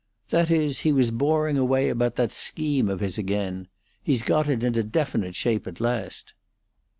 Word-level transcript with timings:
That 0.29 0.49
is, 0.49 0.79
he 0.79 0.91
was 0.91 1.11
boring 1.11 1.59
away 1.59 1.87
about 1.89 2.15
that 2.15 2.31
scheme 2.31 2.89
of 2.89 3.01
his 3.01 3.19
again. 3.19 3.67
He's 4.01 4.23
got 4.23 4.49
it 4.49 4.63
into 4.63 4.81
definite 4.81 5.35
shape 5.35 5.67
at 5.67 5.79
last." 5.79 6.33